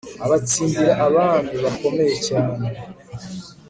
abatsindira 0.25 0.93
abami 1.05 1.53
bakomeye 1.63 2.15
cyane 2.27 2.65